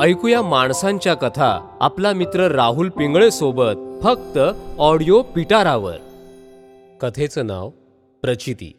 ऐकूया 0.00 0.42
माणसांच्या 0.42 1.14
कथा 1.14 1.76
आपला 1.80 2.12
मित्र 2.12 2.50
राहुल 2.50 2.88
पिंगळे 2.88 3.30
सोबत 3.30 4.02
फक्त 4.02 4.38
ऑडिओ 4.78 5.22
पिटारावर. 5.22 5.96
कथेचं 7.00 7.46
नाव 7.46 7.70
प्रचिती. 8.22 8.72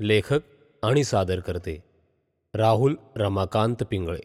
लेखक 0.00 0.40
आणि 0.82 1.04
सादर 1.04 1.40
करते 1.40 1.84
राहुल 2.54 2.94
रमाकांत 3.16 3.76
पिंगळे. 3.90 4.20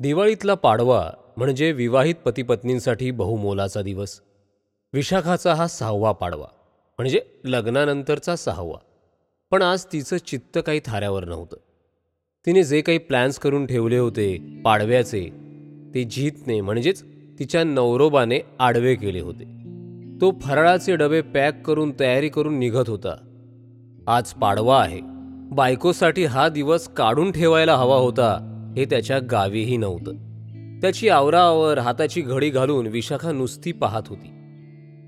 दिवाळीतला 0.00 0.54
पाडवा 0.54 1.10
म्हणजे 1.36 1.72
विवाहित 1.72 2.14
पतीपत्नींसाठी 2.14 3.10
बहुमोलाचा 3.10 3.82
दिवस. 3.82 4.20
विशाखाचा 4.92 5.54
हा 5.54 5.66
सहावा 5.66 6.12
पाडवा 6.12 6.46
म्हणजे 6.98 7.20
लग्नानंतरचा 7.44 8.36
सहावा. 8.36 8.78
पण 9.50 9.62
आज 9.62 9.86
तिचं 9.92 10.16
चित्त 10.16 10.58
काही 10.66 10.80
थाऱ्यावर 10.84 11.24
नव्हतं. 11.24 11.56
तिने 12.46 12.64
जे 12.64 12.80
काही 12.80 12.98
प्लॅन्स 12.98 13.38
करून 13.38 13.66
ठेवले 13.66 13.98
होते 13.98 14.38
पाडव्याचे 14.64 15.30
ते 15.94 16.04
जीतने 16.04 16.60
म्हणजेच 16.60 17.04
तिच्या 17.38 17.64
नवरोबाने 17.64 18.40
आडवे 18.58 18.94
केले 18.94 19.20
होते. 19.20 19.44
तो 20.20 20.38
फराळाचे 20.40 20.96
डबे 20.96 21.20
पॅक 21.20 21.62
करून 21.66 21.92
तयारी 22.00 22.28
करून 22.28 22.58
निघत 22.58 22.90
होता. 22.90 23.16
आज 24.06 24.32
पाडवा 24.32 24.82
आहे. 24.82 25.00
बायकोसाठी 25.52 26.24
हा 26.24 26.48
दिवस 26.48 26.88
काढून 26.88 27.32
ठेवायला 27.32 27.76
हवा 27.76 27.96
होता 27.96 28.52
हे 28.76 28.84
त्याच्या 28.84 29.18
गावीही 29.18 29.76
नव्हतं. 29.76 30.12
त्याची 30.80 31.08
आवरावर 31.08 31.78
हाताची 31.78 32.20
घडी 32.20 32.50
घालून 32.50 32.86
विशाखा 32.86 33.32
नुसती 33.32 33.72
पाहत 33.72 34.02
होती. 34.06 34.28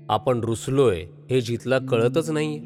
आपण 0.09 0.39
रुसलोय 0.39 1.05
हे 1.29 1.41
जितला 1.41 1.79
कळतच 1.79 2.29
नाही 2.29 2.61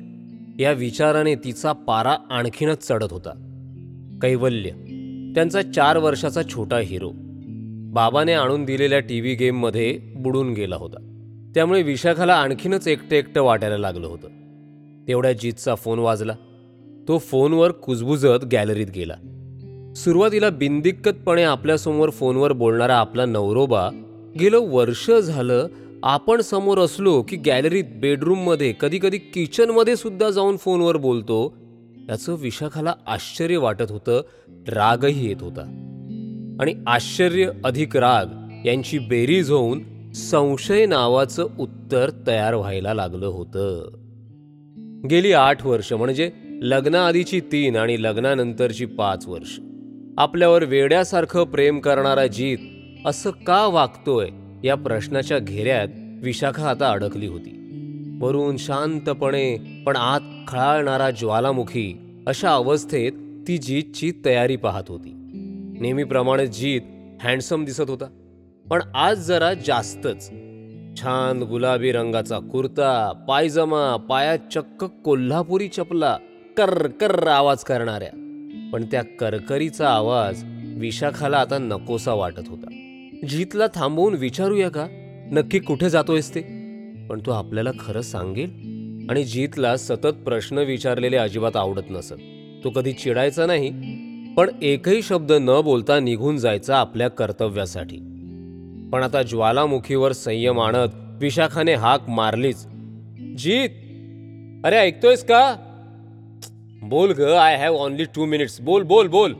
या 0.59 0.71
विचाराने 0.71 1.35
तिचा 1.35 1.71
पारा 1.71 2.15
आणखीनच 2.29 2.87
चढत 2.87 3.11
होता. 3.11 3.49
कैवल्य. 4.23 4.69
त्यांचा 5.35 5.61
चार 5.61 5.97
वर्षाचा 5.97 6.41
छोटा 6.43 6.79
हिरो. 6.79 7.11
बाबाने 7.93 8.33
आणून 8.33 8.65
दिलेल्या 8.65 8.99
टी 8.99 9.19
व्ही 9.19 9.35
गेममध्ये 9.35 9.99
बुडून 10.15 10.53
गेला 10.53 10.75
होता. 10.75 10.97
त्यामुळे 11.55 11.81
विशाखाला 11.81 12.33
आणखीनच 12.33 12.87
एकटं 12.87 13.15
एकटं 13.15 13.41
वाटायला 13.41 13.77
लागलं 13.77 14.07
होतं. 14.07 14.27
तेवढ्या 15.07 15.33
जीतचा 15.33 15.75
फोन 15.75 15.99
वाजला. 15.99 16.33
तो 17.07 17.17
फोनवर 17.17 17.71
कुजबुजत 17.71 18.45
गॅलरीत 18.51 18.87
गेला. 18.95 19.13
सुरुवातीला 19.95 20.49
बिनदिक्कतपणे 20.49 21.43
आपल्यासमोर 21.43 22.09
फोनवर 22.09 22.51
बोलणारा 22.51 22.95
आपला 22.95 23.25
नवरोबा 23.25 23.89
गेलं 24.39 24.59
वर्ष 24.61 25.11
झालं 25.11 25.67
आपण 26.03 26.41
समोर 26.41 26.77
असलो 26.77 27.21
की 27.21 27.35
गॅलरीत 27.35 27.83
बेडरूममध्ये 27.95 28.73
कधी 28.79 28.99
कधी 29.01 29.17
किचनमध्ये 29.17 29.95
सुद्धा 29.95 30.29
जाऊन 30.29 30.57
फोनवर 30.57 30.97
बोलतो 30.97 31.62
त्याचं 32.07 32.35
विशाखाला 32.35 32.93
आश्चर्य 33.07 33.57
वाटत 33.57 33.91
होतं 33.91 34.21
रागही 34.67 35.27
येत 35.27 35.35
होता. 35.41 35.61
आणि 36.59 36.75
आश्चर्य 36.87 37.49
अधिक 37.65 37.97
राग 37.97 38.25
यांची 38.65 38.99
बेरीज 38.99 39.51
होऊन 39.51 40.11
संशय 40.11 40.85
नावाचं 40.85 41.47
उत्तर 41.59 42.09
तयार 42.27 42.53
व्हायला 42.53 42.93
लागलं 42.93 43.25
होतं. 43.25 43.89
गेली 45.09 45.31
आठ 45.31 45.65
वर्ष 45.65 45.93
म्हणजे 45.93 46.31
लग्नाआधीची 46.61 47.39
तीन 47.39 47.75
आणि 47.75 48.03
लग्नानंतरची 48.03 48.85
पाच 48.85 49.27
वर्ष. 49.27 49.59
आपल्यावर 50.17 50.65
वेड्यासारखं 50.65 51.43
प्रेम 51.43 51.79
करणारा 51.79 52.27
जीत 52.27 52.57
असं 53.05 53.29
का 53.29 53.65
वागतोय 53.65 54.29
या 54.63 54.75
प्रश्नाच्या 54.75 55.39
घेऱ्यात 55.39 55.87
विशाखा 56.23 56.69
आता 56.69 56.89
अडकली 56.91 57.27
होती. 57.27 57.59
वरून 58.21 58.57
शांतपणे 58.57 59.57
पण 59.85 59.95
आत 59.95 60.21
खळाळणारा 60.47 61.11
ज्वालामुखी 61.11 61.99
अशा 62.27 62.53
अवस्थेत 62.53 63.11
ती 63.47 63.57
जीतची 63.57 64.11
तयारी 64.25 64.55
पाहत 64.55 64.83
होती. 64.87 65.11
नेहमीप्रमाणे 65.79 66.47
जीत 66.47 66.81
हँडसम 67.21 67.65
दिसत 67.65 67.89
होता. 67.89 68.05
पण 68.69 68.81
आज 68.95 69.17
जरा 69.17 69.53
जास्तच. 69.53 70.31
छान 71.01 71.43
गुलाबी 71.43 71.91
रंगाचा 71.91 72.39
कुर्ता 72.39 73.11
पायजमा 73.27 73.97
पायात 74.09 74.39
चक्क 74.53 74.83
कोल्हापुरी 74.83 75.67
चपला 75.67 76.17
कर 76.57 76.87
कर 76.87 77.27
आवाज 77.27 77.63
करणाऱ्या. 77.63 78.09
पण 78.73 78.85
त्या 78.91 79.03
करकरीचा 79.03 79.89
आवाज 79.89 80.43
विशाखाला 80.77 81.37
आता 81.37 81.57
नकोसा 81.57 82.13
वाटत 82.13 82.49
होता. 82.49 82.67
जीतला 83.27 83.67
थांबवून 83.75 84.13
विचारूया 84.13 84.69
का? 84.69 84.87
नक्की 85.31 85.59
कुठे 85.59 85.89
जातोयस 85.89 86.35
ते? 86.35 86.41
पण 87.09 87.19
तो 87.25 87.31
आपल्याला 87.31 87.71
खरं 87.79 88.01
सांगेल? 88.01 88.72
आणि 89.09 89.23
जीतला 89.23 89.77
सतत 89.77 90.13
प्रश्न 90.25 90.57
विचारलेले 90.57 91.17
अजिबात 91.17 91.55
आवडत 91.55 91.83
नसत. 91.89 92.15
तो 92.63 92.69
कधी 92.69 92.93
चिडायचा 92.93 93.45
नाही 93.45 93.69
पण 94.37 94.49
एकही 94.61 95.01
शब्द 95.01 95.31
न 95.31 95.61
बोलता 95.61 95.99
निघून 95.99 96.37
जायचा 96.37 96.77
आपल्या 96.77 97.07
कर्तव्यासाठी. 97.07 97.97
पण 98.93 99.03
आता 99.03 99.21
ज्वालामुखीवर 99.21 100.11
संयम 100.11 100.59
आणत 100.59 101.19
विशाखाने 101.21 101.73
हाक 101.73 102.09
मारलीच. 102.09 102.65
जीत! 103.37 103.69
अरे 104.65 104.75
ऐकतोयस 104.75 105.23
का? 105.23 105.55
बोल 106.81 107.11
ग 107.11 107.21
I 107.21 107.57
have 107.57 107.75
only 107.75 108.03
two 108.03 108.25
minutes 108.25 108.61
बोल 108.61 108.83
बोल 108.83 109.07
बोल. 109.07 109.33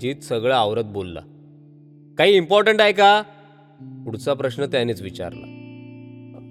जीत 0.00 0.16
सगळं 0.16 0.54
आवरत 0.54 0.84
बोलला. 0.84 1.20
काही 2.18 2.36
इम्पॉर्टंट 2.36 2.80
आहे 2.80 2.92
का? 2.92 3.22
पुढचा 3.80 4.34
प्रश्न 4.34 4.64
त्यानेच 4.64 5.02
विचारला. 5.02 5.61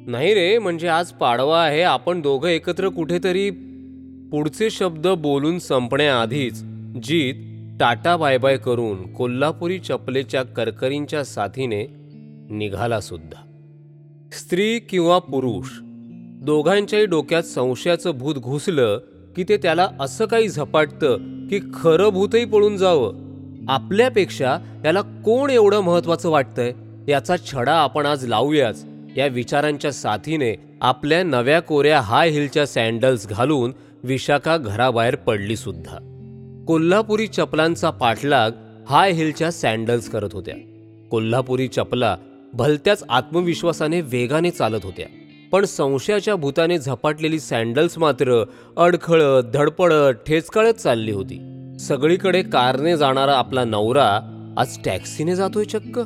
नाही 0.07 0.33
रे 0.33 0.57
म्हणजे 0.57 0.87
आज 0.87 1.11
पाडवा 1.11 1.63
आहे 1.63 1.81
आपण 1.81 2.21
दोघं 2.21 2.47
एकत्र 2.47 2.89
कुठेतरी 2.89 3.49
पुढचे 4.31 4.69
शब्द 4.69 5.07
बोलून 5.07 5.59
संपण्याआधीच 5.59 6.63
जीत 7.03 7.33
टाटा 7.79 8.17
बाय 8.17 8.37
बाय 8.37 8.57
करून 8.57 9.13
कोल्हापुरी 9.13 9.79
चपलेच्या 9.79 10.43
करकरींच्या 10.43 11.23
साथीने 11.25 11.85
निघाला 12.49 13.01
सुद्धा. 13.01 13.41
स्त्री 14.31 14.79
किंवा 14.79 15.19
पुरुष 15.19 15.67
दोघांच्याही 16.43 17.05
डोक्यात 17.05 17.43
संशयाचं 17.43 18.11
भूत 18.11 18.35
घुसलं 18.35 18.97
की 19.35 19.43
ते 19.49 19.57
त्याला 19.57 19.87
असं 19.99 20.25
काही 20.25 20.49
झपाटतं 20.49 21.17
की 21.47 21.59
खरं 21.73 22.09
भूतही 22.09 22.45
पळून 22.45 22.77
जावं. 22.77 23.13
आपल्यापेक्षा 23.69 24.57
याला 24.85 25.01
कोण 25.01 25.49
एवढं 25.49 25.79
महत्वाचं 25.79 26.29
वाटतंय? 26.29 26.73
याचा 27.07 27.37
छडा 27.37 27.73
आपण 27.73 28.05
आज 28.05 28.27
लावूयाच. 28.27 28.85
या 29.17 29.27
विचारांच्या 29.27 29.93
साथीने 29.93 30.77
आपल्या 30.81 31.23
नव्या 31.23 31.59
कोऱ्या 31.59 32.01
हाय 32.01 32.29
हिलच्या 32.29 32.67
सँडल्स 32.67 33.27
घालून 33.27 33.73
विशाखा 34.03 34.57
घराबाहेर 34.57 35.15
पडली 35.15 35.55
सुद्धा. 35.55 35.97
कोल्हापुरी 36.67 37.27
चपलांचा 37.27 37.89
पाठलाग 37.89 38.51
हाय 38.89 39.11
हिलच्या 39.11 39.51
सँडल्स 39.51 40.09
करत 40.09 40.29
होत्या. 40.33 40.55
कोल्हापुरी 41.11 41.67
चपला 41.67 42.17
भलत्याच 42.53 43.03
आत्मविश्वासाने 43.09 44.01
वेगाने 44.01 44.51
चालत 44.51 44.79
होत्या. 44.83 45.05
पण 45.51 45.65
संशयाच्या 45.65 46.35
भूताने 46.35 46.77
झपाटलेली 46.77 47.39
सँडल्स 47.39 47.97
मात्र 47.97 48.43
अडखळत 48.77 49.43
धडपडत 49.43 50.11
ठेचकळत 50.27 50.73
चालली 50.73 51.11
होती. 51.11 51.67
सगळीकडे 51.79 52.41
कारने 52.41 52.97
जाणारा 52.97 53.33
आपला 53.33 53.63
नवरा 53.63 54.19
आज 54.57 54.77
टॅक्सीने 54.85 55.35
जातोय 55.35 55.63
चक्क. 55.63 55.99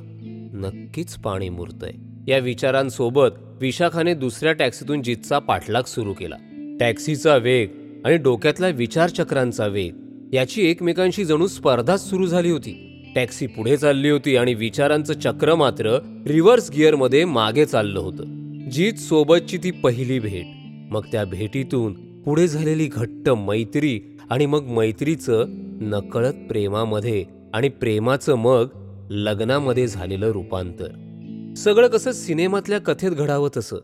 नक्कीच 0.53 1.15
पाणी 1.15 1.49
मुरतंय. 1.49 2.14
या 2.27 2.37
विचारांसोबत 2.37 3.27
विशाखाने 3.61 4.13
दुसऱ्या 4.13 4.53
टॅक्सीतून 4.53 5.01
जीतचा 5.01 5.39
पाठलाग 5.39 5.83
सुरू 5.83 6.13
केला. 6.13 6.35
टॅक्सीचा 6.79 7.37
वेग 7.37 7.69
आणि 8.05 8.17
डोक्यातल्या 8.17 8.69
विचारचक्रांचा 8.69 9.67
वेग 9.67 9.95
याची 10.33 10.69
एकमेकांशी 10.69 11.25
जणू 11.25 11.47
स्पर्धाच 11.47 12.09
सुरू 12.09 12.25
झाली 12.25 12.49
होती. 12.49 12.91
टॅक्सी 13.15 13.47
पुढे 13.47 13.77
चालली 13.77 14.09
होती 14.09 14.37
आणि 14.37 14.53
विचारांचं 14.53 15.13
चक्र 15.13 15.55
मात्र 15.55 15.97
रिव्हर्स 16.27 16.71
गिअरमध्ये 16.71 17.25
मागे 17.25 17.65
चाललं 17.65 17.99
होतं. 17.99 18.23
जीत 18.69 18.93
सोबतची 18.93 19.57
ती 19.57 19.71
पहिली 19.71 20.19
भेट. 20.19 20.45
मग 20.93 21.01
त्या 21.11 21.25
भेटीतून 21.25 21.93
पुढे 22.21 22.47
झालेली 22.47 22.89
घट्ट 22.93 23.29
मैत्री 23.29 24.17
आणि 24.29 24.45
मग 24.45 24.63
मैत्रीचं 24.63 25.45
नकळत 25.81 26.33
प्रेमामध्ये 26.49 27.25
आणि 27.53 27.69
प्रेमाचं 27.69 28.35
मग 28.35 28.67
लग्नामध्ये 29.09 29.87
झालेलं 29.87 30.31
रूपांतर. 30.31 30.87
सगळं 31.57 31.87
कसं 31.87 32.11
सिनेमातल्या 32.11 32.79
कथेत 32.79 33.11
घडावं 33.11 33.49
तसं. 33.57 33.75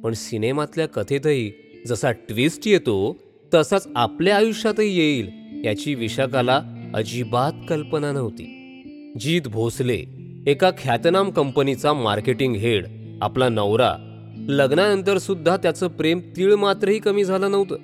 पण 0.00 0.12
सिनेमातल्या 0.12 0.86
कथेतही 0.88 1.52
जसा 1.86 2.10
ट्विस्ट 2.10 2.68
येतो 2.68 3.16
तसाच 3.54 3.88
आपल्या 3.96 4.36
आयुष्यातही 4.36 4.98
येईल 4.98 5.30
याची 5.64 5.94
विशाखाला 5.94 6.62
अजिबात 6.94 7.52
कल्पना 7.68 8.12
नव्हती. 8.12 8.44
जीत 9.20 9.42
भोसले 9.48 10.04
एका 10.46 10.70
ख्यातनाम 10.70 11.30
कंपनीचा 11.30 11.92
मार्केटिंग 11.92 12.54
हेड 12.56 12.86
आपला 13.22 13.48
नवरा 13.48 13.94
लग्नानंतर 14.48 15.18
सुद्धा 15.18 15.56
त्याचं 15.56 15.88
प्रेम 15.88 16.20
तीळ 16.36 16.54
मात्रही 16.54 16.98
कमी 16.98 17.24
झालं 17.24 17.50
नव्हतं. 17.50 17.76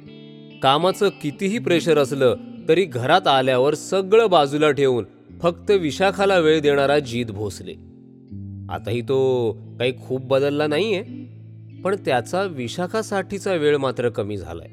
कामाचं 0.62 1.08
कितीही 1.08 1.58
प्रेशर 1.58 1.98
असलं 1.98 2.36
तरी 2.68 2.84
घरात 2.84 3.26
आल्यावर 3.26 3.74
सगळं 3.74 4.30
बाजूला 4.30 4.70
ठेवून 4.70 5.04
फक्त 5.42 5.70
विशाखाला 5.70 6.38
वेळ 6.38 6.60
देणारा 6.60 6.98
जीत 6.98 7.26
भोसले. 7.26 7.85
आताही 8.70 9.00
तो 9.00 9.52
काही 9.78 9.92
खूप 10.06 10.26
बदलला 10.26 10.66
नाहीये 10.66 11.02
पण 11.84 11.96
त्याचा 12.04 12.42
विशाखासाठीचा 12.42 13.52
वेळ 13.54 13.76
मात्र 13.76 14.08
कमी 14.08 14.36
झालाय. 14.36 14.68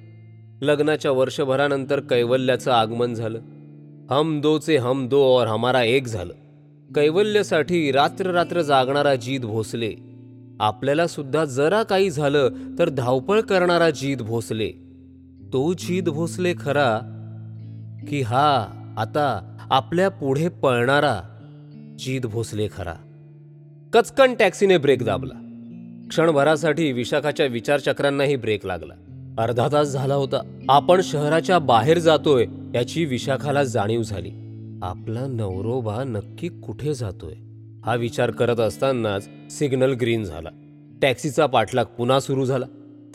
लग्नाच्या 0.61 1.11
वर्षभरानंतर 1.11 1.99
कैवल्याचं 1.99 2.71
आगमन 2.71 3.13
झालं. 3.13 3.39
हम 4.11 4.41
दोचे 4.41 4.77
हम 4.77 5.07
दो 5.07 5.41
और 5.41 5.47
हमारा 5.47 5.83
एक 5.83 6.07
झालं. 6.07 6.33
कैवल्यसाठी 6.95 7.91
रात्र 7.91 8.31
रात्र 8.31 8.61
जागणारा 8.61 9.15
जीत 9.15 9.39
भोसले. 9.39 9.93
आपल्याला 10.59 11.07
सुद्धा 11.07 11.45
जरा 11.45 11.83
काही 11.83 12.09
झालं 12.09 12.49
तर 12.79 12.89
धावपळ 12.89 13.41
करणारा 13.41 13.89
जीत 13.89 14.17
भोसले. 14.17 14.71
तो 15.53 15.73
जीत 15.73 16.03
भोसले 16.03 16.53
खरा 16.53 16.99
की 18.09 18.21
हा 18.21 18.67
आता 18.97 19.57
आपल्या 19.69 20.09
पुढे 20.09 20.47
पळणारा 20.49 21.21
जीत 21.99 22.21
भोसले 22.21 22.67
खरा. 22.77 22.93
कचकन 23.93 24.35
टॅक्सीने 24.35 24.77
ब्रेक 24.77 25.03
दाबला. 25.03 25.33
क्षणभरासाठी 26.09 26.91
विशाखाच्या 26.91 27.45
विचारचक्रांनाही 27.45 28.35
ब्रेक 28.35 28.65
लागला. 28.65 28.93
अर्धा 29.37 29.67
तास 29.71 29.87
झाला 29.87 30.15
होता. 30.15 30.59
आपण 30.69 31.01
शहराच्या 31.03 31.59
बाहेर 31.59 31.99
जातोय 31.99 32.45
याची 32.75 33.05
विशाखाला 33.05 33.63
जाणीव 33.63 34.03
झाली. 34.03 34.29
आपला 34.83 35.27
नवरोबा 35.27 36.03
नक्की 36.03 36.47
कुठे 36.47 36.93
जातोय? 36.93 37.33
हा 37.85 37.95
विचार 37.95 38.31
करत 38.31 38.59
असतानाच 38.59 39.29
सिग्नल 39.49 39.93
ग्रीन 39.93 40.23
झाला. 40.23 40.49
टॅक्सीचा 41.01 41.45
पाठलाग 41.45 41.85
पुन्हा 41.85 42.19
सुरू 42.19 42.45
झाला. 42.45 42.65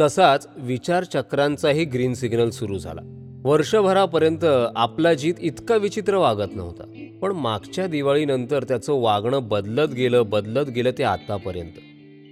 तसाच 0.01 0.49
विचारचक्रांचाही 0.57 1.85
ग्रीन 1.85 2.15
सिग्नल 2.15 2.51
सुरू 2.51 2.79
झाला. 2.79 3.01
वर्षभरापर्यंत 3.45 4.45
आपला 4.77 5.15
जीत 5.15 5.35
इतका 5.41 5.77
विचित्र 5.77 6.17
वागत 6.17 6.57
नव्हता. 6.57 7.08
पण 7.23 7.33
मागच्या 7.33 7.87
दिवाळीनंतर 7.87 8.65
त्याचं 8.65 8.93
वागणं 8.93 9.49
बदलत 9.49 9.89
गेलं 9.89 10.31
बदलत 10.31 10.69
गेलं 10.71 10.91
ते 10.99 11.03
आत्तापर्यंत 11.03 11.73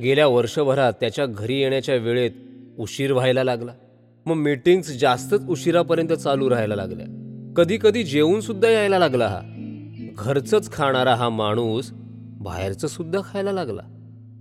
गेल्या 0.02 0.26
वर्षभरात 0.26 0.92
त्याच्या 0.92 1.26
घरी 1.26 1.60
येण्याच्या 1.60 1.94
वेळेत 1.94 2.30
उशीर 2.78 3.12
व्हायला 3.12 3.44
लागला. 3.44 3.72
मग 4.26 4.34
मीटिंग्स 4.34 4.98
जास्तच 4.98 5.48
उशिरापर्यंत 5.48 6.12
चालू 6.12 6.50
राहायला 6.50 6.74
लागल्या. 6.74 7.06
कधी 7.56 7.78
कधी 7.80 8.02
जेवून 8.02 8.40
सुद्धा 8.40 8.68
यायला 8.68 8.98
लागला 8.98 9.26
हा. 9.26 9.40
घरचंच 10.18 10.72
खाणारा 10.72 11.14
हा 11.14 11.28
माणूस 11.28 11.90
बाहेरचं 12.40 12.86
सुद्धा 12.86 13.20
खायला 13.20 13.52
लागला. 13.52 13.82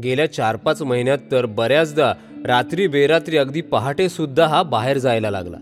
गेल्या 0.03 0.33
चार 0.33 0.55
पाच 0.55 0.81
महिन्यात 0.81 1.17
तर 1.31 1.45
बऱ्याचदा 1.45 2.13
रात्री 2.45 2.87
बेरात्री 2.87 3.37
अगदी 3.37 3.61
पहाटे 3.61 4.09
सुद्धा 4.09 4.47
हा 4.47 4.63
बाहेर 4.63 4.97
जायला 4.97 5.31
लागला. 5.31 5.57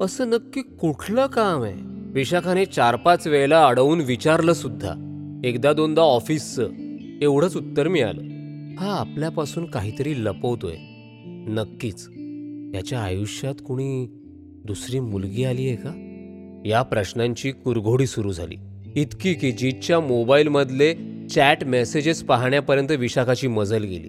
असं 0.00 0.30
नक्की 0.30 0.60
कुठलं 0.62 1.26
काम 1.26 1.62
आहे? 1.62 1.95
विशाखाने 2.16 2.64
चार 2.64 2.96
पाच 2.96 3.26
वेळेला 3.26 3.66
अडवून 3.66 4.00
विचारलं 4.00 4.52
सुद्धा. 4.52 4.92
एकदा 5.44 5.72
दोनदा 5.72 6.02
ऑफिसचं. 6.02 6.68
एवढंच 7.22 7.56
उत्तर 7.56 7.88
मिळालं. 7.88 8.20
हा 8.78 8.92
आपल्यापासून 8.94 9.64
काहीतरी 9.64 10.24
लपवतोय. 10.24 10.74
नक्कीच. 11.48 12.08
याच्या 12.74 12.98
आयुष्यात 12.98 13.54
कुणी 13.66 14.06
दुसरी 14.64 15.00
मुलगी 15.00 15.44
आली 15.44 15.66
आहे 15.66 15.76
का? 15.76 15.92
या 16.68 16.82
प्रश्नांची 16.82 17.50
कुरघोडी 17.50 18.06
सुरू 18.06 18.32
झाली. 18.32 18.54
इतकी 19.00 19.34
की 19.34 19.52
जीतच्या 19.52 20.00
मोबाईलमधले 20.00 20.94
चॅट 21.30 21.64
मेसेजेस 21.64 22.22
पाहण्यापर्यंत 22.22 22.90
विशाखाची 22.90 23.48
मजल 23.48 23.82
गेली. 23.82 24.08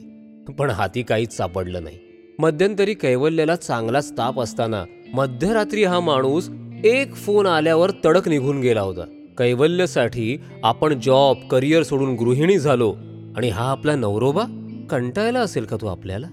पण 0.60 0.69
हाती 0.69 1.03
काहीच 1.03 1.38
सापडलं 1.38 1.83
नाही. 1.83 1.98
मध्यंतरी 2.39 2.94
कैवल्याला 2.94 3.56
चांगलाच 3.56 4.18
ताप 4.18 4.39
असताना 4.39 4.83
मध्यरात्री 5.13 5.83
हा 5.83 6.00
माणूस 6.00 6.50
एक 6.85 7.15
फोन 7.15 7.45
आल्यावर 7.45 7.91
तडक 8.06 8.27
निघून 8.27 8.59
गेला 8.59 8.81
होता. 8.81 9.01
कैवल्यसाठी 9.38 10.38
आपण 10.63 11.00
जॉब 11.00 11.38
करिअर 11.47 11.83
सोडून 11.83 12.15
गृहिणी 12.15 12.59
झालो. 12.59 12.95
आणि 13.35 13.50
हा 13.50 13.71
आपला 13.71 13.95
नवरोबा? 13.95 14.44
कंटाळला 14.89 15.39
असेल 15.39 15.63
का 15.63 15.77
तो 15.81 15.88
आपल्याला? 15.88 16.27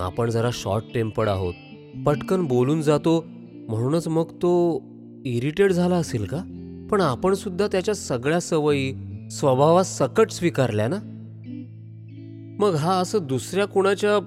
आपण 0.00 0.30
जरा 0.30 0.50
शॉर्ट 0.52 0.84
टेम्पर्ड 0.94 1.28
आहोत. 1.28 1.54
पटकन 2.06 2.44
बोलून 2.44 2.82
जातो. 2.82 3.24
म्हणूनच 3.68 4.08
मग 4.08 4.24
तो 4.24 4.82
इरिटेट 5.24 5.72
झाला 5.72 5.96
असेल 5.96 6.24
का? 6.24 6.38
पण 6.90 7.00
आपण 7.00 7.34
सुद्धा 7.34 7.66
त्याच्या 7.66 7.94
सगळ्या 7.94 8.40
सवयी 8.40 8.94
स्वभावात 9.30 9.84
सकट 9.84 10.30
स्वीकारल्या 10.30 10.88
ना? 10.88 10.98
मग 12.58 12.74
हा 12.74 12.92
असं 12.92 13.18
दुसऱ्या 13.22 13.64
कुणाच्या? 13.64 14.18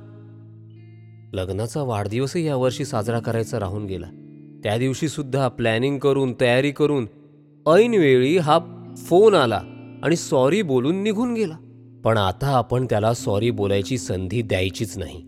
लग्नाचा 1.34 1.82
वाढदिवसही 1.82 2.48
यावर्षी 2.48 2.86
साजरा 2.86 3.20
करायचा 3.20 3.60
राहून 3.60 3.86
गेला. 3.86 4.19
त्या 4.64 4.78
दिवशीसुद्धा 4.78 5.48
प्लॅनिंग 5.48 5.98
करून 5.98 6.34
तयारी 6.42 6.72
करून 6.72 7.06
ऐनवेळी 7.68 8.38
हा 8.38 8.60
फोन 8.98 9.34
आला 9.34 9.62
आणि 10.04 10.16
सॉरी 10.16 10.62
बोलून 10.62 11.04
निघून 11.04 11.34
गेला. 11.34 11.58
पण 12.04 12.18
आता 12.18 12.48
आपण 12.48 12.86
त्याला 12.86 13.14
सॉरी 13.14 13.52
बोलायची 13.52 13.98
संधी 13.98 14.42
द्यायचीच 14.42 14.98
नाही. 14.98 15.22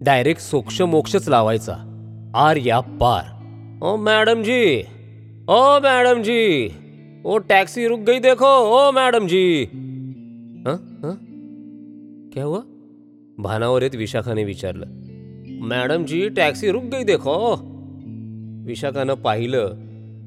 डायरेक्ट 0.00 0.40
सोक्ष 0.40 0.82
मोक्षच 0.82 1.28
लावायचा. 1.28 1.74
आर 2.34 2.56
या 2.56 2.80
पार. 2.80 3.22
ओ 3.82 3.96
मॅडमजी. 3.96 4.82
ओ 5.48 5.78
मॅडमजी. 5.78 6.68
ओ 7.24 7.38
टॅक्सी 7.38 7.88
रुक 7.88 8.00
गई 8.00 8.18
देखो. 8.18 8.46
ओ 8.46 8.90
मॅडमजी. 8.90 9.64
क्या 12.32 12.44
हुआ? 12.44 12.60
भानावर 13.38 13.82
येत 13.82 13.94
विशाखाने 13.94 14.44
विचारलं. 14.44 14.86
मॅडम 15.60 16.04
जी 16.04 16.28
टॅक्सी 16.28 16.70
रुक 16.70 16.82
गई 16.82 17.02
देखो. 17.02 17.71
विशाखानं 18.66 19.14
पाहिलं 19.14 19.74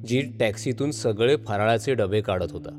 जी 0.07 0.21
टॅक्सीतून 0.39 0.91
सगळे 0.91 1.35
फराळाचे 1.35 1.93
डबे 1.93 2.21
काढत 2.21 2.51
होता 2.51 2.69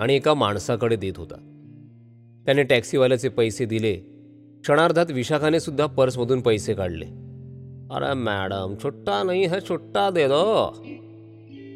आणि 0.00 0.14
एका 0.14 0.34
माणसाकडे 0.34 0.96
देत 0.96 1.12
होता. 1.16 1.34
त्याने 2.44 2.62
टॅक्सीवाल्याचे 2.62 3.28
पैसे 3.28 3.64
दिले. 3.64 3.94
क्षणार्धात 4.62 5.10
विशाखाने 5.10 5.60
सुद्धा 5.60 5.86
पर्समधून 5.86 6.40
पैसे 6.40 6.74
काढले. 6.74 7.04
अरे 7.90 8.14
मॅडम 8.14 8.74
छोट्टा 8.82 9.22
नाही 9.22 9.44
हा 9.44 9.58
छोट्टा 9.68 10.10
दे 10.10 10.26
दो. 10.26 10.84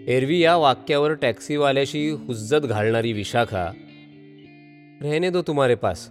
एरवी 0.08 0.38
या 0.38 0.56
वाक्यावर 0.56 1.12
टॅक्सीवाल्याशी 1.12 2.10
हुज्जत 2.10 2.66
घालणारी 2.66 3.12
विशाखा 3.12 3.70
रहने 5.02 5.30
दो 5.30 5.42
तुम्हारे 5.42 5.74
पास 5.74 6.08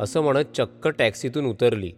असं 0.00 0.20
म्हणत 0.20 0.56
चक्क 0.56 0.88
टॅक्सीतून 0.88 1.46
उतरली. 1.46 1.92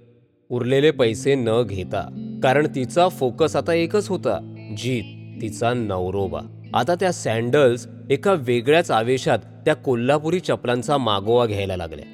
उरलेले 0.50 0.90
पैसे 0.90 1.34
न 1.34 1.62
घेता 1.62 2.30
कारण 2.42 2.66
तिचा 2.75 3.08
फोकस 3.08 3.56
आता 3.56 3.75
एकच 3.75 4.08
होता 4.08 4.54
जीत 4.76 5.42
तिचा 5.42 5.75
नवरोबा. 5.75 6.40
आता 6.75 6.94
त्या 6.94 7.12
सँडल्स 7.12 7.88
एका 8.10 8.32
वेगळ्याच 8.32 8.90
आवेशात 8.90 9.38
त्या 9.38 9.75
कोल्हापुरी 9.75 10.40
चपलांचा 10.40 10.98
मागोवा 10.98 11.46
घ्यायला 11.46 11.76
लागल्या. 11.76 12.04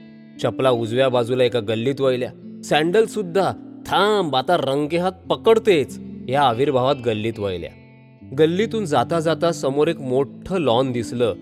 चपला 0.43 0.71
उजव्या 0.71 1.09
बाजूला 1.09 1.45
एका 1.45 1.61
गल्लीत 1.61 2.01
वळल्या. 2.01 2.63
सँडल 2.65 3.07
सुद्धा 3.07 3.53
थांब 3.87 4.37
आता 4.37 4.57
रंगेहात 4.57 5.13
पकडतेच. 5.13 6.01
या 6.29 6.43
आविर्भावात 6.43 6.97
गल्लीत 7.07 7.39
वळल्या. 7.39 7.71
गल्लीतून 8.39 8.85
जाता 8.85 9.21
जाता 9.21 9.53
समोर 9.53 9.89
एक 9.89 10.01
मोठं 10.01 10.59
लॉन 10.59 10.93
दिसलं 10.93 11.35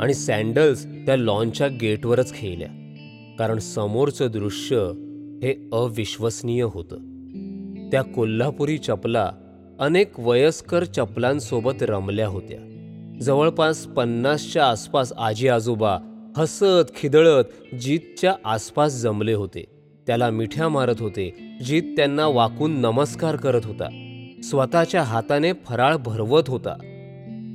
आणि 0.00 0.14
सँडल्स 0.14 0.86
त्या 0.86 1.16
लॉनच्या 1.16 1.66
गेटवरच 1.66 2.34
खेळल्या. 2.34 2.68
कारण 3.38 3.58
समोरचं 3.58 4.28
दृश्य 4.32 4.76
हे 5.42 5.68
अविश्वसनीय 5.72 6.62
होतं. 6.62 7.13
त्या 7.94 8.02
कोल्हापुरी 8.02 8.78
चपला 8.78 9.30
अनेक 9.80 10.20
वयस्कर 10.20 10.84
चपलांसोबत 10.84 11.82
रमल्या 11.82 12.28
होत्या. 12.28 12.58
जवळपास 13.20 13.86
पन्नासच्या 13.86 14.66
आसपास 14.66 15.12
आजी 15.12 15.48
आजोबा 15.48 15.98
हसत 16.36 16.96
खिदळत 16.96 17.74
जीतच्या 17.74 18.34
आसपास 18.44 19.00
जमले 19.00 19.32
होते. 19.32 19.64
त्याला 20.06 20.30
मिठ्या 20.30 20.68
मारत 20.68 20.94
होते. 21.00 21.56
जीत 21.64 21.82
त्यांना 21.82 22.26
वाकून 22.26 22.80
नमस्कार 22.80 23.36
करत 23.36 23.60
होता. 23.64 24.16
स्वतःच्या 24.42 25.02
हाताने 25.02 25.52
फराळ 25.52 25.96
भरवत 25.96 26.42
होता. 26.48 26.74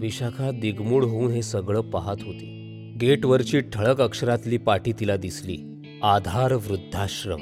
विशाखा 0.02 0.52
दिगमूड 0.52 1.04
होऊन 1.04 1.32
हे 1.32 1.42
सगळं 1.42 1.82
पाहत 1.82 2.18
होती. 2.26 2.56
गेटवरची 3.02 3.60
ठळक 3.60 4.02
अक्षरातली 4.02 4.58
पाठी 4.58 4.94
तिला 5.00 5.16
दिसली. 5.16 5.84
आधार 6.04 6.54
वृद्धाश्रम. 6.54 7.42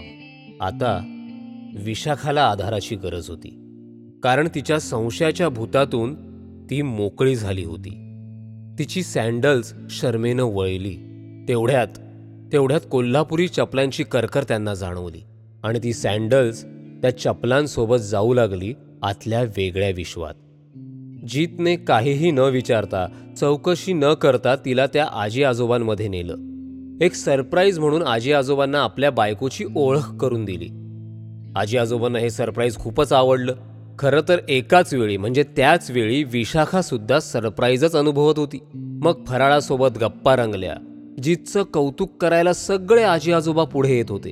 आता 0.61 1.13
विशाखाला 1.85 2.43
आधाराची 2.43 2.95
गरज 2.95 3.29
होती. 3.29 3.63
कारण 4.23 4.47
तिच्या 4.55 4.79
संशयाच्या 4.79 5.49
भूतातून 5.49 6.15
ती 6.69 6.81
मोकळी 6.81 7.35
झाली 7.35 7.63
होती. 7.63 7.89
तिची 8.79 9.03
सँडल्स 9.03 9.73
शर्मेनं 9.89 10.43
वळली. 10.43 10.95
तेवढ्यात 11.47 11.87
तेवढ्यात 12.53 12.81
कोल्हापुरी 12.91 13.47
चपलांची 13.47 14.03
करकर 14.03 14.43
त्यांना 14.43 14.73
जाणवली 14.73 15.23
आणि 15.63 15.79
ती 15.83 15.93
सँडल्स 15.93 16.63
त्या 17.01 17.17
चपलांसोबत 17.17 17.97
जाऊ 17.97 18.33
लागली 18.33 18.73
आतल्या 19.03 19.41
वेगळ्या 19.41 19.89
विश्वात. 19.89 20.33
जीतने 21.27 21.75
काहीही 21.75 22.31
न 22.31 22.39
विचारता 22.39 23.07
चौकशी 23.37 23.93
न 23.93 24.13
करता 24.13 24.55
तिला 24.55 24.85
त्या 24.85 25.05
आजी 25.05 25.43
आजोबांमध्ये 25.43 26.07
नेलं. 26.07 26.35
एक 27.01 27.13
सरप्राईज 27.13 27.79
म्हणून 27.79 28.01
आजी 28.01 28.31
आजोबांना 28.31 28.79
आपल्या 28.79 29.11
बायकोची 29.11 29.65
ओळख 29.75 30.15
करून 30.15 30.45
दिली. 30.45 30.86
आजी 31.57 31.77
आजोबांना 31.77 32.19
हे 32.19 32.29
सरप्राईज 32.29 32.75
खूपच 32.75 33.13
आवडलं. 33.13 33.53
खरं 33.99 34.21
तर 34.29 34.37
एकाच 34.49 34.93
वेळी 34.93 35.17
म्हणजे 35.17 35.43
त्याच 35.43 35.91
वेळी 35.91 36.23
विशाखासुद्धा 36.23 37.19
सरप्राईजच 37.19 37.95
अनुभवत 37.95 38.39
होती. 38.39 38.59
मग 38.73 39.23
फराळासोबत 39.27 39.97
गप्पा 39.97 40.35
रंगल्या 40.35 40.75
जितचं 41.23 41.63
कौतुक 41.63 42.21
करायला 42.21 42.53
सगळे 42.53 43.03
आजी 43.03 43.31
आजोबा 43.31 43.63
पुढे 43.63 43.97
येत 43.97 44.05
होते. 44.09 44.31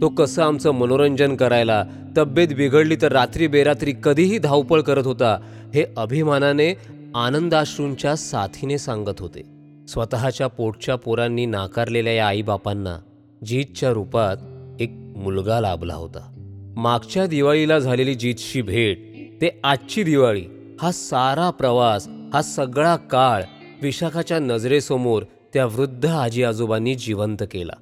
तो 0.00 0.08
कसं 0.08 0.42
आमचं 0.42 0.70
मनोरंजन 0.70 1.36
करायला 1.36 1.84
तब्येत 2.16 2.48
बिघडली 2.56 2.96
तर 3.02 3.12
रात्री 3.12 3.46
बेरात्री 3.46 3.92
कधीही 4.04 4.38
धावपळ 4.38 4.80
करत 4.80 5.06
होता 5.06 5.38
हे 5.74 5.84
अभिमानाने 5.96 6.74
आनंदाश्रूंच्या 7.14 8.16
साथीने 8.16 8.78
सांगत 8.78 9.20
होते. 9.20 9.42
स्वतःच्या 9.88 10.46
पोटच्या 10.46 10.96
पोरांनी 10.96 11.46
नाकारलेल्या 11.46 12.12
या 12.12 12.26
आईबापांना 12.26 12.98
जीतच्या 13.44 13.90
रूपात 13.90 14.36
एक 14.80 14.90
मुलगा 15.16 15.60
लाभला 15.60 15.94
होता. 15.94 16.32
मागच्या 16.76 17.26
दिवाळीला 17.26 17.78
झालेली 17.78 18.14
जीतशी 18.14 18.62
भेट 18.62 18.98
ते 19.40 19.60
आजची 19.64 20.02
दिवाळी 20.02 20.42
हा 20.80 20.92
सारा 20.92 21.50
प्रवास 21.50 22.08
हा 22.32 22.42
सगळा 22.42 22.96
काळ 22.96 23.42
विशाखाच्या 23.82 24.38
नजरेसमोर 24.38 25.22
त्या 25.54 25.66
वृद्ध 25.66 26.06
आजी 26.06 26.42
आजोबांनी 26.42 26.94
जिवंत 26.94 27.36
केला. 27.42 27.72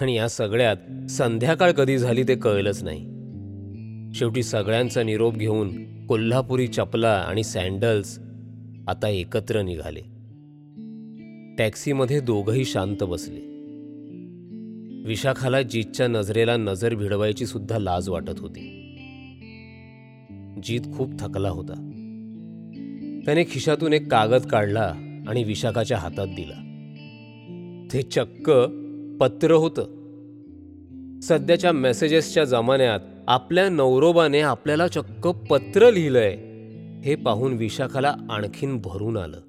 आणि 0.00 0.14
या 0.14 0.28
सगळ्यात 0.28 1.10
संध्याकाळ 1.10 1.72
कधी 1.72 1.98
झाली 1.98 2.22
ते 2.22 2.34
कळलंच 2.34 2.82
नाही. 2.82 3.00
शेवटी 4.14 4.42
सगळ्यांचा 4.42 5.02
निरोप 5.02 5.34
घेऊन 5.34 5.70
कोल्हापुरी 6.06 6.66
चपला 6.66 7.12
आणि 7.12 7.44
सँडल्स 7.44 8.18
आता 8.88 9.08
एकत्र 9.08 9.62
निघाले. 9.62 10.00
टॅक्सीमध्ये 11.58 12.20
दोघंही 12.20 12.64
शांत 12.64 13.02
बसले. 13.02 13.57
विशाखाला 15.04 15.62
जीतच्या 15.62 16.08
नजरेला 16.08 16.56
नजर 16.56 16.94
भिडवायची 16.94 17.46
सुद्धा 17.46 17.78
लाज 17.78 18.08
वाटत 18.08 18.38
होती. 18.38 18.84
जीत 20.62 20.80
खूप 20.96 21.10
थकला 21.20 21.48
होता. 21.48 21.74
त्याने 23.24 23.44
खिशातून 23.44 23.92
एक 23.92 24.10
कागद 24.10 24.46
काढला 24.46 24.94
आणि 25.28 25.44
विशाखाच्या 25.44 25.98
हातात 25.98 26.26
दिला. 26.26 26.64
ते 27.92 28.02
चक्क 28.02 28.50
पत्र 29.20 29.50
होतं. 29.50 29.98
सध्याच्या 31.20 31.72
मेसेजेसच्या 31.72 32.44
जमान्यात 32.44 33.00
आपल्या 33.28 33.68
नवरोबाने 33.68 34.40
आपल्याला 34.40 34.88
चक्क 34.88 35.28
पत्र 35.28 35.90
लिहिलंय 35.90 36.34
हे 37.04 37.14
पाहून 37.14 37.52
विशाखाला 37.52 38.14
आणखीन 38.30 38.80
भरून 38.84 39.16
आलं. 39.16 39.40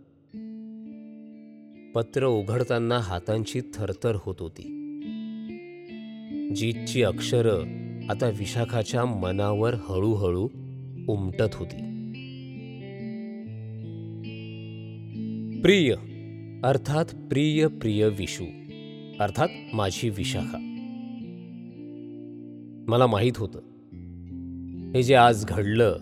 पत्र 1.91 2.25
उघडताना 2.25 2.98
हातांची 2.98 3.62
थरथर 3.74 4.15
होत 4.15 4.36
होती. 4.39 4.75
जीतची 6.56 7.03
अक्षरं 7.03 7.63
आता 8.10 8.29
विशाखाच्या 8.29 9.06
मनावर 9.06 9.74
हळूहळू 9.74 10.48
उमटत 11.08 11.56
होती. 11.56 11.77
प्रिय 15.62 15.96
अर्थात 16.63 17.06
प्रिय 17.06 17.68
प्रिय 17.68 18.08
विशू 18.08 18.44
अर्थात 19.20 19.48
माझी 19.74 20.10
विशाखा. 20.10 20.58
मला 22.88 23.08
माहीत 23.08 23.32
होतं. 23.38 23.60
हे 24.96 25.03
जे 25.03 25.15
आज 25.15 25.46
घडलं 25.46 25.96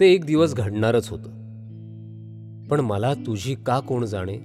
ते 0.00 0.12
एक 0.12 0.24
दिवस 0.24 0.54
घडणारच 0.54 1.08
होतं. 1.08 1.28
पण 2.70 2.80
मला 2.80 3.14
तुझी 3.14 3.54
का 3.66 3.80
कोण 3.80 4.04
जाणे 4.04 4.38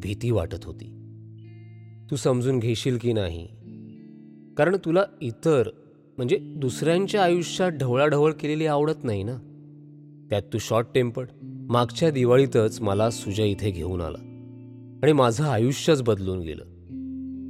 भीती 0.00 0.30
वाटत 0.30 0.64
होती. 0.64 0.92
तू 2.10 2.16
समजून 2.16 2.58
घेशील 2.58 2.98
की 3.00 3.12
नाही? 3.12 3.48
कारण 4.56 4.76
तुला 4.84 5.02
इतर 5.22 5.68
म्हणजे 6.16 6.36
दुसऱ्यांच्या 6.36 7.22
आयुष्यात 7.22 7.72
ढवळाढवळ 7.72 8.32
केलेली 8.32 8.66
आवडत 8.66 9.04
नाही 9.04 9.22
ना? 9.22 9.36
त्यात 10.30 10.42
तू 10.52 10.58
शॉर्ट 10.58 10.86
टेम्पर्ड 10.94 11.28
मागच्या 11.42 12.10
दिवाळीतच 12.10 12.80
मला 12.80 13.10
सुजय 13.10 13.46
इथे 13.48 13.70
घेऊन 13.70 14.00
आला. 14.00 14.18
आणि 15.02 15.12
माझं 15.12 15.44
आयुष्यच 15.44 16.02
बदलून 16.02 16.40
गेलं. 16.40 16.64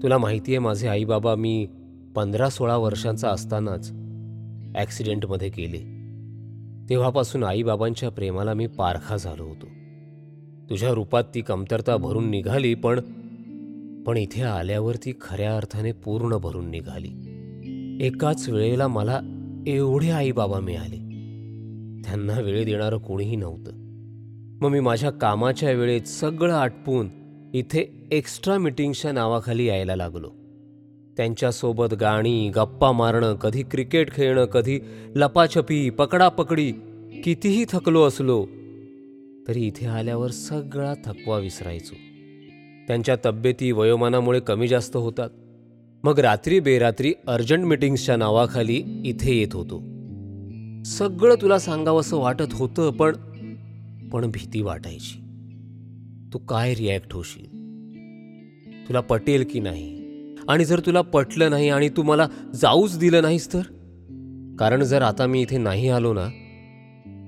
तुला 0.02 0.18
माहिती 0.18 0.52
आहे 0.52 0.58
माझे 0.58 0.88
आईबाबा 0.88 1.34
मी 1.34 1.66
पंधरा 2.16 2.48
सोळा 2.48 2.76
वर्षांचा 2.76 3.30
असतानाच 3.30 3.92
ॲक्सिडेंटमध्ये 4.76 5.48
गेले. 5.48 5.96
तेव्हापासून 6.88 7.44
आईबाबांच्या 7.44 8.08
प्रेमाला 8.08 8.54
मी 8.54 8.66
पारखा 8.66 9.16
झालो 9.16 9.44
होतो. 9.44 9.66
तुझ्या 10.70 10.90
रूपात 10.90 11.25
ती 11.34 11.40
कमतरता 11.40 11.96
भरून 11.96 12.30
निघाली 12.30 12.75
पण 12.75 13.00
पण 14.06 14.16
इथे 14.16 14.42
आल्यावर 14.42 14.96
ती 14.96 15.12
खऱ्या 15.20 15.56
अर्थाने 15.56 15.92
पूर्ण 15.92 16.36
भरून 16.36 16.70
निघाली. 16.70 17.08
एकाच 18.06 18.48
वेळेला 18.48 18.88
मला 18.88 19.20
एवढे 19.66 20.10
आईबाबा 20.10 20.60
मिळाले. 20.60 20.96
त्यांना 22.04 22.40
वेळ 22.40 22.64
देणारं 22.64 22.98
कोणीही 22.98 23.36
नव्हतं. 23.36 23.72
मग 24.60 24.68
मी 24.68 24.80
माझ्या 24.80 25.10
कामाच्या 25.10 25.72
वेळेत 25.72 26.02
सगळं 26.02 26.54
आटपून 26.54 27.08
इथे 27.54 28.08
एक्स्ट्रा 28.12 28.58
मिटिंगच्या 28.58 29.12
नावाखाली 29.12 29.64
यायला 29.64 29.96
लागलो. 29.96 30.30
त्यांच्यासोबत 31.16 31.94
गाणी 31.94 32.48
गप्पा 32.48 32.92
मारणं 32.92 33.34
कधी 33.34 33.62
क्रिकेट 33.62 34.12
खेळणं 34.12 34.44
कधी 34.44 34.80
लपाछपी 35.16 35.90
पकडापकडी 35.90 36.72
कितीही 37.25 37.64
थकलो 37.68 38.04
असलो 38.04 38.46
तरी 39.48 39.66
इथे 39.66 39.86
आल्यावर 39.86 40.30
सगळा 40.30 40.94
थकवा 41.04 41.38
विसरायचो. 41.38 41.96
त्यांच्या 42.88 43.16
तब्येती 43.25 43.73
वयोमानामुळे 43.73 44.40
कमी 44.40 44.69
जास्त 44.69 44.97
होतात. 44.97 45.31
मग 46.05 46.19
रात्री 46.19 46.61
बेरात्री 46.61 47.14
अर्जंट 47.26 47.64
मिटिंग्सच्या 47.64 48.16
नावाखाली 48.16 49.02
इथे 49.05 49.35
येत 49.35 49.55
होतो. 49.55 49.78
सगळं 50.85 51.35
तुला 51.43 51.59
सांगावंसं 51.59 52.16
वाटत 52.16 52.52
होतं 52.52 52.90
पण 52.90 53.16
पण 54.12 54.31
भीती 54.31 54.62
वाटायची. 54.62 55.21
तू 56.33 56.38
काय 56.38 56.75
रिॲक्ट 56.75 57.12
होशील? 57.12 57.47
तुला 58.88 59.00
पटेल 59.00 59.45
की 59.50 59.61
नाही? 59.61 59.97
आणि 60.49 60.64
जर 60.64 60.81
तुला 60.81 61.00
पटलं 61.00 61.50
नाही 61.50 61.69
आणि 61.69 61.88
तू 61.88 62.02
मला 62.02 62.28
जाऊच 62.55 62.99
दिलं 62.99 63.23
नाहीस 63.23 63.55
तर? 63.55 63.61
कारण 64.59 64.83
जर 64.83 65.02
आता 65.02 65.26
मी 65.26 65.43
इथे 65.43 65.59
नाही 65.59 65.88
आलो 65.88 66.14
ना 66.14 66.28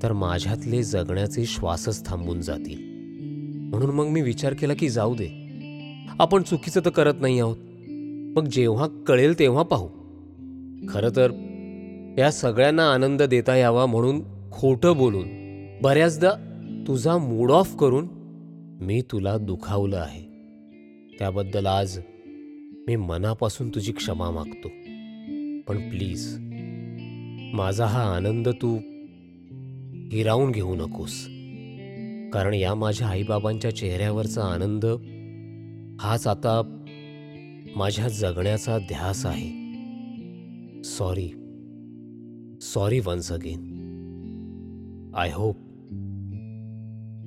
तर 0.03 0.13
माझ्यातले 0.13 0.83
जगण्याचे 0.83 1.45
श्वासच 1.45 2.07
थांबून 2.07 2.41
जातील. 2.41 2.89
म्हणून 3.71 3.95
मग 3.95 4.07
मी 4.07 4.23
विचार 4.23 4.55
केला 4.55 4.75
की 4.75 4.89
जाऊ 4.89 5.15
दे. 5.15 5.48
आपण 6.21 6.43
चुकीचं 6.43 6.81
तर 6.85 6.91
करत 6.91 7.15
नाही 7.21 7.41
आहोत. 7.41 7.57
मग 8.37 8.49
जेव्हा 8.49 8.89
कळेल 9.07 9.39
तेव्हा 9.39 9.63
पाहू. 9.63 9.89
खरं 10.89 11.11
तर 11.17 11.31
या 12.19 12.31
सगळ्यांना 12.33 12.93
आनंद 12.93 13.23
देता 13.23 13.57
यावा 13.57 13.87
म्हणून 13.87 14.21
खोटं 14.53 14.97
बोलून 14.97 15.29
बऱ्याचदा 15.83 16.31
तुझा 16.89 17.19
मूड 17.19 17.51
ऑफ 17.51 17.77
करून 17.77 18.09
मी 18.81 19.03
तुला 19.13 19.39
दुखावलं 19.39 19.97
आहे. 19.97 20.23
त्याबद्दल 21.19 21.67
आज 21.67 21.99
मी 22.89 22.97
मनापासून 22.97 23.69
तुझी 23.69 23.93
क्षमा 23.93 24.31
मागतो. 24.31 24.69
पण 25.69 25.89
प्लीज 25.91 26.37
माझा 27.55 27.87
हा 27.87 28.03
आनंद 28.17 28.49
तू 28.49 28.77
हिरावून 30.13 30.51
घेऊ 30.51 30.75
नकोस. 30.75 31.25
कारण 32.33 32.55
या 32.55 32.75
माझ्या 32.75 33.09
आईबाबांच्या 33.09 33.77
चेहऱ्यावरचा 33.77 34.43
आनंद 34.45 34.87
हाच 36.01 36.27
आता 36.27 36.85
माझ्या 37.77 38.09
जगण्याचा 38.09 38.79
ध्यास 38.79 39.27
आहे. 39.27 39.49
Sorry 40.83 41.29
sorry 42.61 43.01
once 43.01 43.33
again 43.33 43.75
I 45.17 45.31
hope 45.33 45.57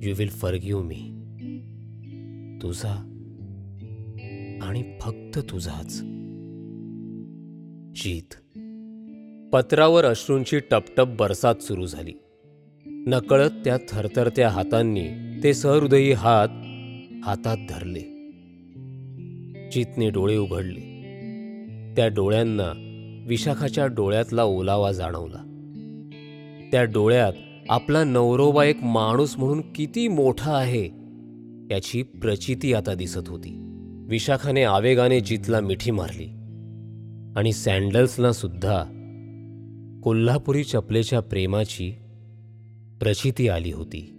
you 0.04 0.14
will 0.18 0.28
forgive 0.28 0.82
me 0.82 1.12
तुझा 2.62 2.92
आणि 4.62 4.98
फक्त 5.00 5.38
तुझाच. 5.38 6.00
जीत. 8.02 8.58
पत्रावर 9.52 10.04
अश्रूंची 10.04 10.58
टपटप 10.58 11.08
बरसात 11.18 11.54
सुरू 11.54 11.86
झाली. 11.86 12.12
नकळत 12.86 13.50
त्या 13.50 13.76
थरथरत्या 13.88 14.48
हातांनी 14.48 15.08
ते 15.42 15.54
सहृदयी 15.54 16.12
हात 16.12 16.48
हातात 17.24 17.56
धरले. 17.68 18.11
जीतने 19.72 20.10
डोळे 20.10 20.36
उघडले. 20.36 20.80
त्या 21.96 22.08
डोळ्यांना 22.08 22.72
विशाखाच्या 23.26 23.86
डोळ्यातला 23.86 24.44
ओलावा 24.44 24.92
जाणवला. 24.92 25.48
त्या 26.72 26.84
डोळ्यात 26.84 27.32
आपला 27.68 28.04
नवरोबा 28.04 28.64
एक 28.64 28.82
माणूस 28.82 29.38
म्हणून 29.38 29.60
किती 29.74 30.08
मोठा 30.08 30.52
आहे 30.52 30.84
याची 31.74 32.02
प्रचिती 32.02 32.74
आता 32.74 32.94
दिसत 32.94 33.28
होती. 33.28 33.58
विशाखाने 34.08 34.62
आवेगाने 34.62 35.20
जितला 35.20 35.60
मिठी 35.60 35.90
मारली 35.90 36.26
आणि 37.36 37.52
सँडल्सना 37.52 38.32
सुद्धा 38.32 38.84
कोल्हापुरी 40.02 40.64
चपलेच्या 40.64 41.20
प्रेमाची 41.20 41.90
प्रचिती 43.00 43.48
आली 43.48 43.72
होती. 43.72 44.11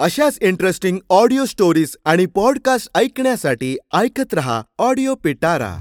अशाच 0.00 0.38
इंटरेस्टिंग 0.42 0.98
ऑडिओ 1.10 1.44
स्टोरीज 1.44 1.96
आणि 2.04 2.26
पॉडकास्ट 2.26 2.88
ऐकण्यासाठी 2.94 3.76
ऐकत 3.94 4.34
रहा 4.34 4.62
ऑडिओ 4.78 5.14
पिटारा 5.14 5.72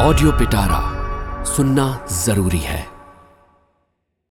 ऑडिओ 0.00 0.30
पिटारा 0.30 0.82
सुनना 1.44 2.06
जरूरी 2.26 2.58
है. 2.58 2.93